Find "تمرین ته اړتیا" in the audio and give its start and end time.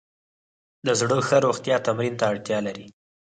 1.87-2.59